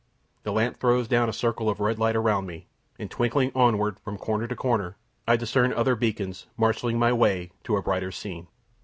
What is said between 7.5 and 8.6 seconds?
to a brighter scene.